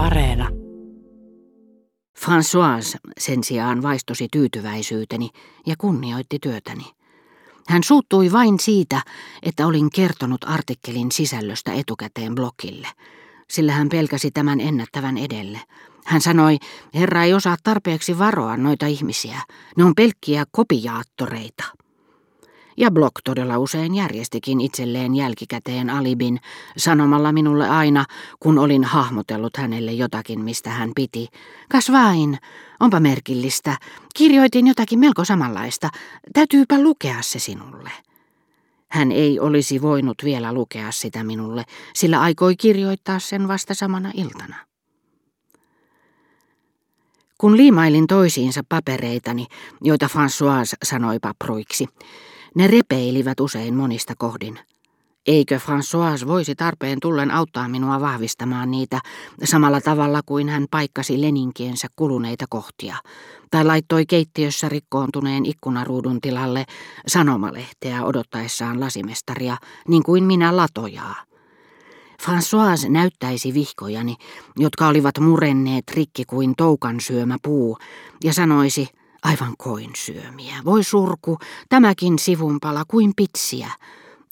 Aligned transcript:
Areena. 0.00 0.48
François 2.18 2.96
sen 3.18 3.44
sijaan 3.44 3.82
vaistosi 3.82 4.28
tyytyväisyyteni 4.32 5.28
ja 5.66 5.74
kunnioitti 5.78 6.38
työtäni. 6.42 6.84
Hän 7.68 7.82
suuttui 7.84 8.32
vain 8.32 8.60
siitä, 8.60 9.02
että 9.42 9.66
olin 9.66 9.90
kertonut 9.90 10.44
artikkelin 10.44 11.12
sisällöstä 11.12 11.72
etukäteen 11.72 12.34
blokille, 12.34 12.88
sillä 13.50 13.72
hän 13.72 13.88
pelkäsi 13.88 14.30
tämän 14.30 14.60
ennättävän 14.60 15.18
edelle. 15.18 15.60
Hän 16.04 16.20
sanoi, 16.20 16.58
herra 16.94 17.24
ei 17.24 17.34
osaa 17.34 17.56
tarpeeksi 17.64 18.18
varoa 18.18 18.56
noita 18.56 18.86
ihmisiä, 18.86 19.40
ne 19.76 19.84
on 19.84 19.94
pelkkiä 19.94 20.44
kopiaattoreita. 20.50 21.64
Ja 22.80 22.90
Block 22.90 23.12
todella 23.24 23.58
usein 23.58 23.94
järjestikin 23.94 24.60
itselleen 24.60 25.14
jälkikäteen 25.14 25.90
alibin, 25.90 26.40
sanomalla 26.76 27.32
minulle 27.32 27.68
aina, 27.68 28.04
kun 28.40 28.58
olin 28.58 28.84
hahmotellut 28.84 29.56
hänelle 29.56 29.92
jotakin, 29.92 30.40
mistä 30.40 30.70
hän 30.70 30.90
piti. 30.94 31.28
Kas 31.68 31.92
vain, 31.92 32.38
onpa 32.80 33.00
merkillistä. 33.00 33.76
Kirjoitin 34.16 34.66
jotakin 34.66 34.98
melko 34.98 35.24
samanlaista. 35.24 35.88
Täytyypä 36.32 36.82
lukea 36.82 37.22
se 37.22 37.38
sinulle. 37.38 37.90
Hän 38.88 39.12
ei 39.12 39.40
olisi 39.40 39.82
voinut 39.82 40.16
vielä 40.24 40.52
lukea 40.52 40.92
sitä 40.92 41.24
minulle, 41.24 41.64
sillä 41.94 42.20
aikoi 42.20 42.56
kirjoittaa 42.56 43.18
sen 43.18 43.48
vasta 43.48 43.74
samana 43.74 44.10
iltana. 44.14 44.56
Kun 47.38 47.56
liimailin 47.56 48.06
toisiinsa 48.06 48.60
papereitani, 48.68 49.46
joita 49.80 50.06
François 50.06 50.76
sanoi 50.84 51.18
papruiksi, 51.18 51.86
ne 52.54 52.66
repeilivät 52.66 53.40
usein 53.40 53.74
monista 53.74 54.14
kohdin. 54.18 54.58
Eikö 55.26 55.58
François 55.58 56.26
voisi 56.26 56.54
tarpeen 56.54 56.98
tullen 57.00 57.30
auttaa 57.30 57.68
minua 57.68 58.00
vahvistamaan 58.00 58.70
niitä 58.70 59.00
samalla 59.44 59.80
tavalla 59.80 60.20
kuin 60.26 60.48
hän 60.48 60.66
paikkasi 60.70 61.20
leninkiensä 61.20 61.88
kuluneita 61.96 62.44
kohtia, 62.48 62.96
tai 63.50 63.64
laittoi 63.64 64.06
keittiössä 64.06 64.68
rikkoontuneen 64.68 65.46
ikkunaruudun 65.46 66.20
tilalle 66.20 66.64
sanomalehteä 67.06 68.04
odottaessaan 68.04 68.80
lasimestaria, 68.80 69.56
niin 69.88 70.02
kuin 70.02 70.24
minä 70.24 70.56
latojaa. 70.56 71.14
François 72.22 72.88
näyttäisi 72.88 73.54
vihkojani, 73.54 74.16
jotka 74.56 74.88
olivat 74.88 75.18
murenneet 75.18 75.84
rikki 75.94 76.24
kuin 76.24 76.54
toukan 76.56 77.00
syömä 77.00 77.36
puu, 77.42 77.78
ja 78.24 78.32
sanoisi– 78.32 78.88
Aivan 79.22 79.54
koin 79.58 79.90
syömiä. 79.96 80.54
Voi 80.64 80.84
surku, 80.84 81.38
tämäkin 81.68 82.18
sivunpala 82.18 82.84
kuin 82.88 83.12
pitsiä. 83.16 83.70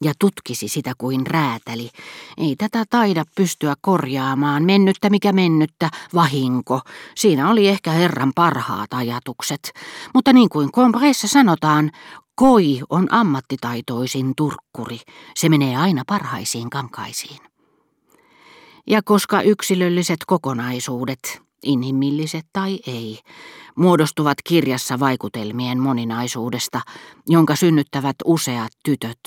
Ja 0.04 0.12
tutkisi 0.18 0.68
sitä 0.68 0.92
kuin 0.98 1.26
räätäli. 1.26 1.90
Ei 2.36 2.56
tätä 2.56 2.84
taida 2.90 3.24
pystyä 3.36 3.74
korjaamaan. 3.80 4.64
Mennyttä 4.64 5.10
mikä 5.10 5.32
mennyttä, 5.32 5.90
vahinko. 6.14 6.80
Siinä 7.14 7.50
oli 7.50 7.68
ehkä 7.68 7.90
Herran 7.90 8.32
parhaat 8.34 8.94
ajatukset. 8.94 9.72
Mutta 10.14 10.32
niin 10.32 10.48
kuin 10.48 10.72
kompreissa 10.72 11.28
sanotaan, 11.28 11.90
koi 12.34 12.80
on 12.90 13.06
ammattitaitoisin 13.10 14.32
turkkuri. 14.36 15.00
Se 15.36 15.48
menee 15.48 15.76
aina 15.76 16.02
parhaisiin 16.06 16.70
kankaisiin. 16.70 17.38
Ja 18.86 19.02
koska 19.02 19.42
yksilölliset 19.42 20.18
kokonaisuudet, 20.26 21.42
inhimilliset 21.62 22.46
tai 22.52 22.78
ei, 22.86 23.18
muodostuvat 23.78 24.38
kirjassa 24.44 25.00
vaikutelmien 25.00 25.80
moninaisuudesta, 25.80 26.80
jonka 27.26 27.56
synnyttävät 27.56 28.16
useat 28.24 28.72
tytöt, 28.84 29.20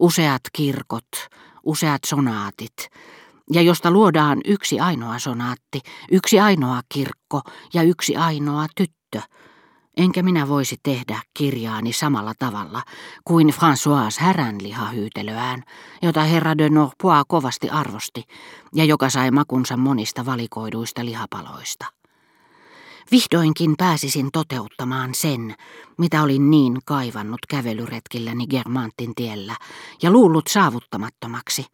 useat 0.00 0.42
kirkot, 0.52 1.08
useat 1.64 2.00
sonaatit, 2.06 2.76
ja 3.52 3.62
josta 3.62 3.90
luodaan 3.90 4.40
yksi 4.44 4.80
ainoa 4.80 5.18
sonaatti, 5.18 5.80
yksi 6.12 6.40
ainoa 6.40 6.80
kirkko 6.94 7.40
ja 7.74 7.82
yksi 7.82 8.16
ainoa 8.16 8.66
tyttö– 8.76 9.20
Enkä 9.96 10.22
minä 10.22 10.48
voisi 10.48 10.76
tehdä 10.82 11.22
kirjaani 11.34 11.92
samalla 11.92 12.32
tavalla 12.38 12.82
kuin 13.24 13.48
François 13.48 14.20
häränlihahyytelöään, 14.20 15.62
jota 16.02 16.22
herra 16.22 16.58
de 16.58 16.68
Norpois 16.68 17.24
kovasti 17.28 17.70
arvosti 17.70 18.24
ja 18.74 18.84
joka 18.84 19.10
sai 19.10 19.30
makunsa 19.30 19.76
monista 19.76 20.26
valikoiduista 20.26 21.04
lihapaloista. 21.04 21.86
Vihdoinkin 23.10 23.74
pääsisin 23.78 24.28
toteuttamaan 24.32 25.14
sen, 25.14 25.54
mitä 25.98 26.22
olin 26.22 26.50
niin 26.50 26.78
kaivannut 26.84 27.40
kävelyretkilläni 27.48 28.46
Germantin 28.46 29.14
tiellä 29.14 29.56
ja 30.02 30.10
luullut 30.10 30.46
saavuttamattomaksi, 30.46 31.66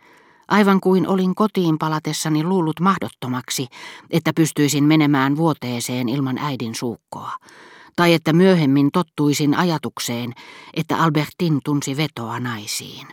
aivan 0.48 0.80
kuin 0.80 1.08
olin 1.08 1.34
kotiin 1.34 1.78
palatessani 1.78 2.44
luullut 2.44 2.80
mahdottomaksi, 2.80 3.66
että 4.10 4.32
pystyisin 4.32 4.84
menemään 4.84 5.36
vuoteeseen 5.36 6.08
ilman 6.08 6.38
äidin 6.38 6.74
suukkoa 6.74 7.32
tai 7.96 8.14
että 8.14 8.32
myöhemmin 8.32 8.90
tottuisin 8.92 9.54
ajatukseen, 9.54 10.32
että 10.74 10.98
Albertin 10.98 11.60
tunsi 11.64 11.96
vetoa 11.96 12.40
naisiin. 12.40 13.06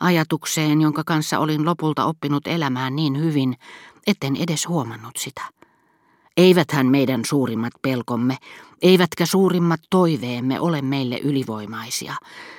Ajatukseen, 0.00 0.80
jonka 0.80 1.02
kanssa 1.06 1.38
olin 1.38 1.64
lopulta 1.64 2.04
oppinut 2.04 2.46
elämään 2.46 2.96
niin 2.96 3.20
hyvin, 3.20 3.56
etten 4.06 4.36
edes 4.36 4.68
huomannut 4.68 5.16
sitä. 5.16 5.42
Eiväthän 6.36 6.86
meidän 6.86 7.24
suurimmat 7.24 7.72
pelkomme, 7.82 8.36
eivätkä 8.82 9.26
suurimmat 9.26 9.80
toiveemme 9.90 10.60
ole 10.60 10.82
meille 10.82 11.18
ylivoimaisia, 11.18 12.14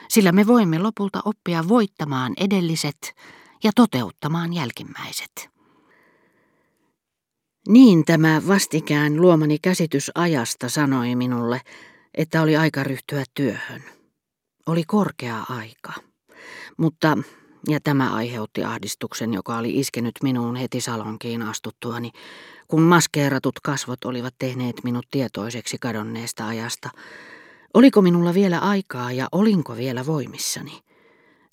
sillä 0.10 0.32
me 0.32 0.48
voimme 0.48 0.80
lopulta 0.80 1.22
oppia 1.26 1.68
voittamaan 1.68 2.34
edelliset 2.38 3.16
ja 3.64 3.72
toteuttamaan 3.76 4.54
jälkimmäiset. 4.54 5.50
Niin 7.68 8.06
tämä 8.06 8.42
vastikään 8.48 9.22
luomani 9.22 9.58
käsitys 9.62 10.12
ajasta 10.16 10.70
sanoi 10.70 11.16
minulle, 11.16 11.62
että 12.14 12.42
oli 12.42 12.58
aika 12.58 12.84
ryhtyä 12.84 13.24
työhön. 13.34 13.84
Oli 14.66 14.84
korkea 14.84 15.46
aika. 15.50 15.94
Mutta, 16.78 17.18
ja 17.68 17.80
tämä 17.80 18.14
aiheutti 18.14 18.64
ahdistuksen, 18.64 19.34
joka 19.34 19.58
oli 19.58 19.80
iskenyt 19.80 20.16
minuun 20.24 20.56
heti 20.56 20.82
salonkiin 20.82 21.42
astuttuani, 21.42 22.12
kun 22.68 22.82
maskeeratut 22.82 23.60
kasvot 23.60 24.06
olivat 24.06 24.34
tehneet 24.40 24.76
minut 24.84 25.06
tietoiseksi 25.12 25.78
kadonneesta 25.82 26.48
ajasta. 26.48 26.90
Oliko 27.74 28.02
minulla 28.02 28.34
vielä 28.34 28.60
aikaa 28.60 29.12
ja 29.12 29.28
olinko 29.32 29.78
vielä 29.78 30.06
voimissani? 30.06 30.80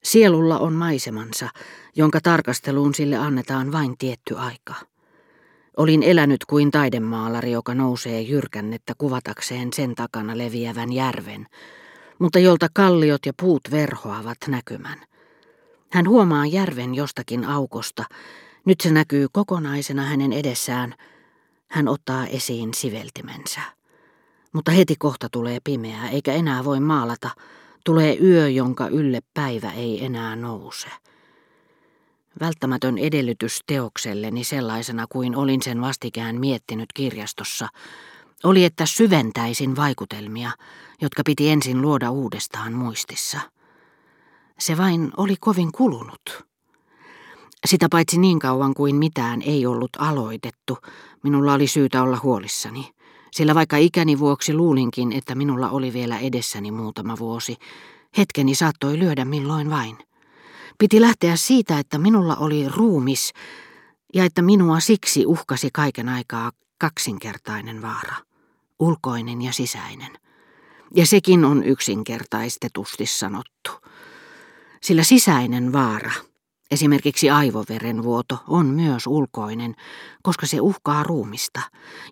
Sielulla 0.05 0.59
on 0.59 0.73
maisemansa, 0.73 1.49
jonka 1.97 2.21
tarkasteluun 2.21 2.95
sille 2.95 3.17
annetaan 3.17 3.73
vain 3.73 3.99
tietty 3.99 4.37
aika. 4.39 4.75
Olin 5.77 6.03
elänyt 6.03 6.45
kuin 6.45 6.71
taidemaalari, 6.71 7.53
joka 7.53 7.75
nousee 7.75 8.21
jyrkännettä 8.21 8.93
kuvatakseen 8.99 9.73
sen 9.73 9.95
takana 9.95 10.39
leviävän 10.39 10.93
järven, 10.93 11.47
mutta 12.19 12.39
jolta 12.39 12.67
kalliot 12.75 13.27
ja 13.27 13.33
puut 13.43 13.63
verhoavat 13.71 14.39
näkymän. 14.49 15.12
Hän 15.93 16.09
huomaa 16.09 16.47
järven 16.47 16.95
jostakin 16.95 17.45
aukosta. 17.45 18.05
Nyt 18.65 18.81
se 18.81 18.91
näkyy 18.91 19.27
kokonaisena 19.33 20.03
hänen 20.03 20.33
edessään. 20.33 20.95
Hän 21.69 21.89
ottaa 21.89 22.27
esiin 22.27 22.75
siveltimensä. 22.75 23.61
Mutta 24.53 24.71
heti 24.73 24.97
kohta 24.99 25.29
tulee 25.33 25.59
pimeää, 25.65 26.09
eikä 26.09 26.33
enää 26.33 26.65
voi 26.65 26.81
maalata. 26.81 27.31
Tulee 27.85 28.19
yö, 28.23 28.49
jonka 28.49 28.89
ylle 28.89 29.21
päivä 29.35 29.73
ei 29.73 30.05
enää 30.05 30.37
nouse. 30.37 30.89
Välttämätön 32.41 32.99
edellytys 32.99 33.61
teokselleni 33.67 34.45
sellaisena 34.45 35.07
kuin 35.09 35.37
olin 35.37 35.63
sen 35.63 35.81
vastikään 35.81 36.41
miettinyt 36.41 36.89
kirjastossa, 36.95 37.69
oli, 38.45 38.65
että 38.65 38.87
syventäisin 38.87 39.77
vaikutelmia, 39.77 40.51
jotka 41.01 41.23
piti 41.27 41.51
ensin 41.51 41.83
luoda 41.83 42.11
uudestaan 42.11 42.73
muistissa. 42.73 43.41
Se 44.63 44.77
vain 44.77 45.11
oli 45.17 45.37
kovin 45.41 45.73
kulunut. 45.73 46.47
Sitä 47.67 47.89
paitsi 47.91 48.19
niin 48.19 48.39
kauan 48.39 48.75
kuin 48.75 48.97
mitään 48.97 49.43
ei 49.43 49.67
ollut 49.67 49.91
aloitettu, 49.99 50.79
minulla 51.23 51.55
oli 51.55 51.67
syytä 51.67 52.03
olla 52.03 52.19
huolissani, 52.23 52.91
sillä 53.33 53.55
vaikka 53.55 53.77
ikäni 53.77 54.19
vuoksi 54.19 54.55
luulinkin, 54.55 55.13
että 55.13 55.35
minulla 55.35 55.71
oli 55.71 55.93
vielä 55.93 56.19
edessäni 56.19 56.71
muutama 56.71 57.19
vuosi, 57.19 57.57
hetkeni 58.19 58.55
saattoi 58.55 58.99
lyödä 58.99 59.25
milloin 59.25 59.71
vain– 59.71 59.99
Piti 60.83 61.01
lähteä 61.01 61.37
siitä, 61.37 61.79
että 61.79 61.99
minulla 61.99 62.37
oli 62.37 62.69
ruumis 62.69 63.33
ja 64.15 64.25
että 64.25 64.43
minua 64.43 64.81
siksi 64.81 65.27
uhkasi 65.27 65.69
kaiken 65.73 66.09
aikaa 66.09 66.53
kaksinkertainen 66.79 67.83
vaara, 67.83 68.17
ulkoinen 68.79 69.43
ja 69.43 69.53
sisäinen. 69.53 70.13
Ja 70.95 71.07
sekin 71.07 71.45
on 71.45 71.65
yksinkertaistetusti 71.65 73.07
sanottu. 73.07 73.71
Sillä 74.85 75.03
sisäinen 75.03 75.73
vaara, 75.73 76.11
esimerkiksi 76.71 77.31
aivoverenvuoto, 77.31 78.39
on 78.49 78.67
myös 78.67 79.07
ulkoinen, 79.07 79.75
koska 80.23 80.47
se 80.47 80.61
uhkaa 80.61 81.03
ruumista. 81.03 81.61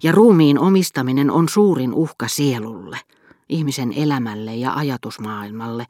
Ja 0.03 0.13
ruumiin 0.13 0.59
omistaminen 0.59 1.31
on 1.31 1.49
suurin 1.49 1.95
uhka 1.95 2.29
sielulle, 2.29 2.99
ihmisen 3.49 3.93
elämälle 3.97 4.57
ja 4.57 4.75
ajatusmaailmalle, 4.75 5.87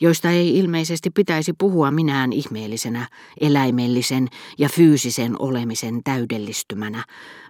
joista 0.00 0.30
ei 0.30 0.58
ilmeisesti 0.58 1.10
pitäisi 1.10 1.52
puhua 1.58 1.90
minään 1.90 2.32
ihmeellisenä, 2.32 3.08
eläimellisen 3.40 4.28
ja 4.58 4.68
fyysisen 4.68 5.36
olemisen 5.38 6.00
täydellistymänä, 6.04 7.04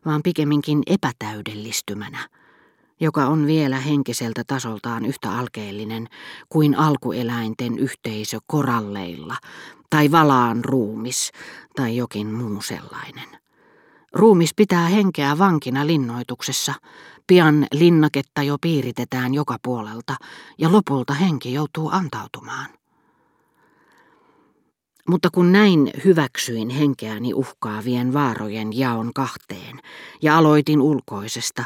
vaan 0.04 0.22
pikemminkin 0.22 0.82
epätäydellistymänä, 0.86 2.28
joka 3.00 3.26
on 3.26 3.46
vielä 3.46 3.80
henkiseltä 3.80 4.42
tasoltaan 4.46 5.04
yhtä 5.04 5.38
alkeellinen 5.38 6.08
kuin 6.48 6.74
alkueläinten 6.78 7.78
yhteisö 7.78 8.38
koralleilla 8.46 9.36
tai 9.90 10.10
valaan 10.10 10.64
ruumis 10.64 11.32
tai 11.76 11.96
jokin 11.96 12.26
muu 12.26 12.62
sellainen. 12.62 13.28
Ruumis 14.12 14.54
pitää 14.54 14.88
henkeä 14.88 15.38
vankina 15.38 15.86
linnoituksessa, 15.86 16.74
pian 17.26 17.66
linnaketta 17.72 18.42
jo 18.42 18.56
piiritetään 18.60 19.34
joka 19.34 19.56
puolelta 19.62 20.16
ja 20.58 20.72
lopulta 20.72 21.14
henki 21.14 21.52
joutuu 21.52 21.90
antautumaan. 21.92 22.66
Mutta 25.08 25.28
kun 25.32 25.52
näin 25.52 25.90
hyväksyin 26.04 26.70
henkeäni 26.70 27.34
uhkaavien 27.34 28.12
vaarojen 28.12 28.78
jaon 28.78 29.10
kahteen 29.14 29.80
ja 30.22 30.38
aloitin 30.38 30.80
ulkoisesta, 30.80 31.64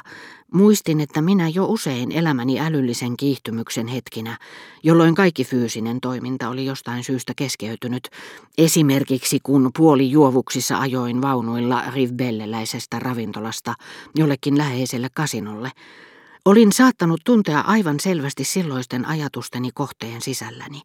muistin, 0.55 1.01
että 1.01 1.23
minä 1.23 1.49
jo 1.49 1.65
usein 1.65 2.13
elämäni 2.13 2.61
älyllisen 2.61 3.17
kiihtymyksen 3.17 3.87
hetkinä, 3.87 4.39
jolloin 4.83 5.15
kaikki 5.15 5.45
fyysinen 5.45 6.01
toiminta 6.01 6.49
oli 6.49 6.67
jostain 6.67 7.05
syystä 7.05 7.33
keskeytynyt, 7.37 8.09
esimerkiksi 8.59 9.41
kun 9.43 9.71
puoli 9.79 10.11
juovuksissa 10.11 10.79
ajoin 10.79 11.23
vaunuilla 11.23 11.83
Rivbelleläisestä 11.95 12.99
ravintolasta 12.99 13.75
jollekin 14.17 14.59
läheiselle 14.59 15.09
kasinolle, 15.15 15.71
Olin 16.45 16.73
saattanut 16.73 17.21
tuntea 17.25 17.61
aivan 17.61 18.01
selvästi 18.01 18.45
silloisten 18.45 19.07
ajatusteni 19.07 19.71
kohteen 19.75 20.21
sisälläni 20.21 20.83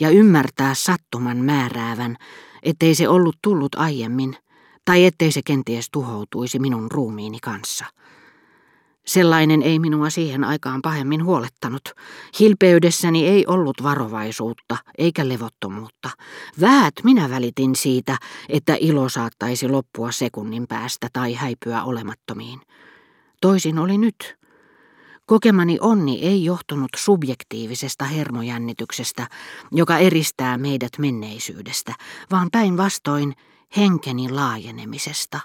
ja 0.00 0.10
ymmärtää 0.10 0.74
sattuman 0.74 1.36
määräävän, 1.36 2.16
ettei 2.62 2.94
se 2.94 3.08
ollut 3.08 3.36
tullut 3.42 3.74
aiemmin, 3.74 4.36
tai 4.84 5.04
ettei 5.04 5.32
se 5.32 5.40
kenties 5.44 5.90
tuhoutuisi 5.92 6.58
minun 6.58 6.90
ruumiini 6.90 7.38
kanssa. 7.42 7.84
Sellainen 9.06 9.62
ei 9.62 9.78
minua 9.78 10.10
siihen 10.10 10.44
aikaan 10.44 10.82
pahemmin 10.82 11.24
huolettanut. 11.24 11.82
Hilpeydessäni 12.40 13.26
ei 13.26 13.46
ollut 13.46 13.82
varovaisuutta 13.82 14.76
eikä 14.98 15.28
levottomuutta. 15.28 16.10
Väät 16.60 16.94
minä 17.04 17.30
välitin 17.30 17.76
siitä, 17.76 18.16
että 18.48 18.76
ilo 18.80 19.08
saattaisi 19.08 19.68
loppua 19.68 20.12
sekunnin 20.12 20.66
päästä 20.66 21.08
tai 21.12 21.34
häipyä 21.34 21.82
olemattomiin. 21.82 22.60
Toisin 23.40 23.78
oli 23.78 23.98
nyt. 23.98 24.39
Kokemani 25.30 25.78
onni 25.80 26.18
ei 26.22 26.44
johtunut 26.44 26.90
subjektiivisesta 26.96 28.04
hermojännityksestä, 28.04 29.26
joka 29.72 29.98
eristää 29.98 30.58
meidät 30.58 30.90
menneisyydestä, 30.98 31.94
vaan 32.30 32.48
päinvastoin 32.52 33.34
henkeni 33.76 34.30
laajenemisesta, 34.30 35.40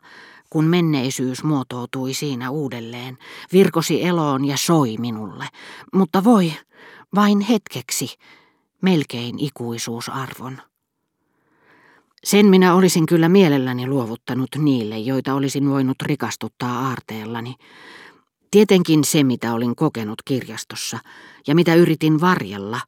kun 0.50 0.66
menneisyys 0.66 1.44
muotoutui 1.44 2.14
siinä 2.14 2.50
uudelleen, 2.50 3.18
virkosi 3.54 4.04
eloon 4.06 4.46
ja 4.46 4.58
soi 4.58 4.96
minulle. 5.00 5.48
Mutta 5.94 6.24
voi, 6.24 6.54
vain 7.16 7.42
hetkeksi, 7.42 8.16
melkein 8.82 9.40
ikuisuusarvon. 9.40 10.62
Sen 12.24 12.46
minä 12.46 12.76
olisin 12.76 13.06
kyllä 13.06 13.30
mielelläni 13.30 13.88
luovuttanut 13.88 14.50
niille, 14.58 14.98
joita 14.98 15.34
olisin 15.34 15.70
voinut 15.70 16.02
rikastuttaa 16.02 16.88
aarteellani, 16.88 17.56
Tietenkin 18.56 19.04
se, 19.04 19.24
mitä 19.24 19.54
olin 19.54 19.76
kokenut 19.76 20.22
kirjastossa 20.26 21.00
ja 21.48 21.56
mitä 21.56 21.76
yritin 21.76 22.22
varjella, 22.22 22.82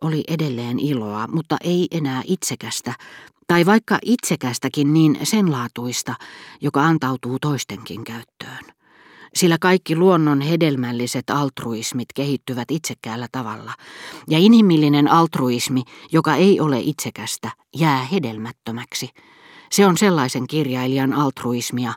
oli 0.00 0.24
edelleen 0.28 0.78
iloa, 0.78 1.26
mutta 1.26 1.56
ei 1.64 1.88
enää 1.90 2.22
itsekästä, 2.26 2.94
tai 3.46 3.66
vaikka 3.66 3.98
itsekästäkin 4.02 4.92
niin 4.92 5.18
senlaatuista, 5.22 6.14
joka 6.60 6.82
antautuu 6.82 7.38
toistenkin 7.40 8.04
käyttöön. 8.04 8.74
Sillä 9.34 9.56
kaikki 9.60 9.96
luonnon 9.96 10.40
hedelmälliset 10.40 11.30
altruismit 11.30 12.08
kehittyvät 12.14 12.70
itsekkäällä 12.70 13.26
tavalla, 13.32 13.72
ja 14.28 14.38
inhimillinen 14.38 15.10
altruismi, 15.10 15.82
joka 16.12 16.34
ei 16.34 16.60
ole 16.60 16.80
itsekästä, 16.80 17.50
jää 17.76 18.04
hedelmättömäksi– 18.04 19.10
se 19.70 19.86
on 19.86 19.96
sellaisen 19.96 20.46
kirjailijan 20.46 21.12
altruismia, 21.12 21.92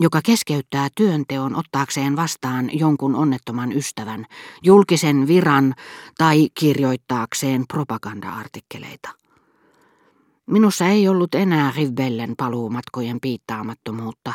joka 0.00 0.20
keskeyttää 0.24 0.88
työnteon 0.96 1.56
ottaakseen 1.56 2.16
vastaan 2.16 2.70
jonkun 2.78 3.14
onnettoman 3.14 3.72
ystävän, 3.72 4.26
julkisen 4.62 5.26
viran 5.26 5.74
tai 6.18 6.48
kirjoittaakseen 6.54 7.64
propaganda-artikkeleita. 7.72 9.10
Minussa 10.46 10.86
ei 10.86 11.08
ollut 11.08 11.34
enää 11.34 11.72
Rivbellen 11.76 12.34
paluumatkojen 12.36 13.20
piittaamattomuutta. 13.20 14.32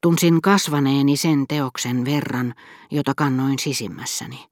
Tunsin 0.00 0.42
kasvaneeni 0.42 1.16
sen 1.16 1.46
teoksen 1.48 2.04
verran, 2.04 2.54
jota 2.90 3.12
kannoin 3.16 3.58
sisimmässäni 3.58 4.51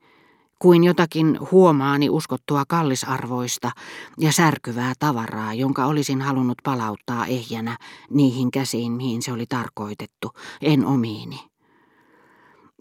kuin 0.62 0.84
jotakin 0.84 1.38
huomaani 1.50 2.10
uskottua 2.10 2.64
kallisarvoista 2.68 3.70
ja 4.18 4.32
särkyvää 4.32 4.92
tavaraa, 4.98 5.54
jonka 5.54 5.86
olisin 5.86 6.20
halunnut 6.20 6.58
palauttaa 6.64 7.26
ehjänä 7.26 7.76
niihin 8.10 8.50
käsiin, 8.50 8.92
mihin 8.92 9.22
se 9.22 9.32
oli 9.32 9.46
tarkoitettu, 9.46 10.30
en 10.62 10.86
omiini. 10.86 11.40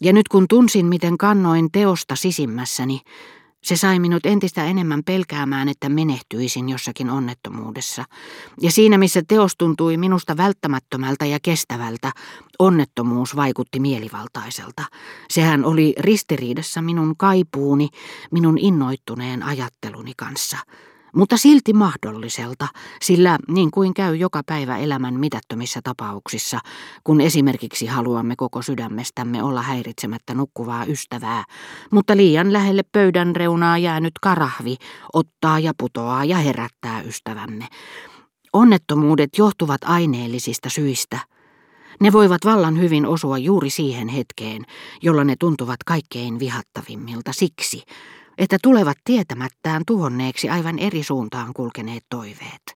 Ja 0.01 0.13
nyt 0.13 0.27
kun 0.27 0.45
tunsin, 0.49 0.85
miten 0.85 1.17
kannoin 1.17 1.71
teosta 1.71 2.15
sisimmässäni, 2.15 3.01
se 3.63 3.75
sai 3.75 3.99
minut 3.99 4.25
entistä 4.25 4.65
enemmän 4.65 5.03
pelkäämään, 5.03 5.69
että 5.69 5.89
menehtyisin 5.89 6.69
jossakin 6.69 7.09
onnettomuudessa. 7.09 8.05
Ja 8.61 8.71
siinä, 8.71 8.97
missä 8.97 9.21
teos 9.27 9.53
tuntui 9.57 9.97
minusta 9.97 10.37
välttämättömältä 10.37 11.25
ja 11.25 11.39
kestävältä, 11.41 12.11
onnettomuus 12.59 13.35
vaikutti 13.35 13.79
mielivaltaiselta. 13.79 14.83
Sehän 15.29 15.65
oli 15.65 15.93
ristiriidassa 15.99 16.81
minun 16.81 17.17
kaipuuni, 17.17 17.87
minun 18.31 18.57
innoittuneen 18.57 19.43
ajatteluni 19.43 20.13
kanssa– 20.17 20.57
mutta 21.15 21.37
silti 21.37 21.73
mahdolliselta, 21.73 22.67
sillä 23.01 23.37
niin 23.47 23.71
kuin 23.71 23.93
käy 23.93 24.15
joka 24.15 24.41
päivä 24.45 24.77
elämän 24.77 25.13
mitättömissä 25.13 25.79
tapauksissa, 25.83 26.59
kun 27.03 27.21
esimerkiksi 27.21 27.85
haluamme 27.85 28.35
koko 28.35 28.61
sydämestämme 28.61 29.43
olla 29.43 29.61
häiritsemättä 29.61 30.33
nukkuvaa 30.33 30.85
ystävää, 30.85 31.43
mutta 31.91 32.17
liian 32.17 32.53
lähelle 32.53 32.81
pöydän 32.91 33.35
reunaa 33.35 33.77
jäänyt 33.77 34.13
karahvi 34.21 34.75
ottaa 35.13 35.59
ja 35.59 35.73
putoaa 35.77 36.25
ja 36.25 36.37
herättää 36.37 37.01
ystävämme. 37.01 37.67
Onnettomuudet 38.53 39.29
johtuvat 39.37 39.81
aineellisista 39.83 40.69
syistä. 40.69 41.19
Ne 42.01 42.11
voivat 42.11 42.41
vallan 42.45 42.79
hyvin 42.79 43.05
osua 43.05 43.37
juuri 43.37 43.69
siihen 43.69 44.07
hetkeen, 44.07 44.65
jolla 45.01 45.23
ne 45.23 45.35
tuntuvat 45.39 45.83
kaikkein 45.85 46.39
vihattavimmilta 46.39 47.33
siksi, 47.33 47.83
että 48.39 48.57
tulevat 48.63 48.97
tietämättään 49.03 49.83
tuhonneeksi 49.87 50.49
aivan 50.49 50.79
eri 50.79 51.03
suuntaan 51.03 51.53
kulkeneet 51.53 52.03
toiveet. 52.09 52.61